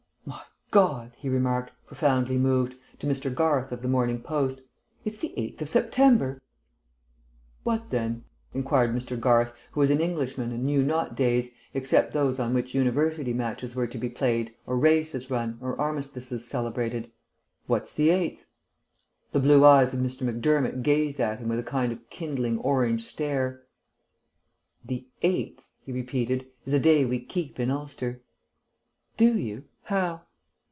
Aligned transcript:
"My 0.71 0.73
God," 0.85 1.11
he 1.17 1.27
remarked, 1.27 1.73
profoundly 1.85 2.37
moved, 2.37 2.75
to 2.99 3.05
Mr. 3.07 3.33
Garth 3.35 3.73
of 3.73 3.81
the 3.81 3.89
Morning 3.89 4.21
Post, 4.21 4.61
"it's 5.03 5.17
the 5.17 5.33
8th 5.35 5.63
of 5.63 5.67
September." 5.67 6.41
"What 7.63 7.89
then?" 7.89 8.23
inquired 8.53 8.95
Mr. 8.95 9.19
Garth, 9.19 9.53
who 9.73 9.81
was 9.81 9.89
an 9.89 9.99
Englishman 9.99 10.53
and 10.53 10.63
knew 10.63 10.81
not 10.81 11.13
days, 11.13 11.55
except 11.73 12.13
those 12.13 12.39
on 12.39 12.53
which 12.53 12.73
university 12.73 13.33
matches 13.33 13.75
were 13.75 13.87
to 13.87 13.97
be 13.97 14.07
played 14.07 14.55
or 14.65 14.77
races 14.79 15.29
run 15.29 15.57
or 15.59 15.75
armistices 15.77 16.45
celebrated. 16.47 17.11
"What's 17.67 17.93
the 17.93 18.07
8th?" 18.07 18.45
The 19.33 19.41
blue 19.41 19.65
eyes 19.65 19.93
of 19.93 19.99
Mr. 19.99 20.21
Macdermott 20.21 20.83
gazed 20.83 21.19
at 21.19 21.39
him 21.39 21.49
with 21.49 21.59
a 21.59 21.63
kind 21.63 21.91
of 21.91 22.09
kindling 22.09 22.59
Orange 22.59 23.05
stare. 23.05 23.63
"The 24.85 25.05
8th," 25.21 25.71
he 25.81 25.91
replied, 25.91 26.47
"is 26.65 26.71
a 26.73 26.79
day 26.79 27.03
we 27.03 27.19
keep 27.19 27.59
in 27.59 27.69
Ulster." 27.69 28.21
"Do 29.17 29.37
you? 29.37 29.65
How?" 29.83 30.21